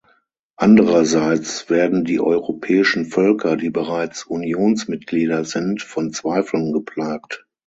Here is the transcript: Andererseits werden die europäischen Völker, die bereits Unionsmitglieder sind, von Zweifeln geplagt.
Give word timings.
Andererseits 0.55 1.69
werden 1.69 2.05
die 2.05 2.19
europäischen 2.19 3.05
Völker, 3.05 3.55
die 3.55 3.69
bereits 3.69 4.23
Unionsmitglieder 4.23 5.45
sind, 5.45 5.83
von 5.83 6.11
Zweifeln 6.11 6.73
geplagt. 6.73 7.45